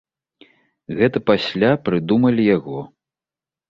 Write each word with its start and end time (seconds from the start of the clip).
Гэта 1.01 1.23
пасля 1.29 1.71
прыдумалі 1.85 2.43
яго. 2.57 2.79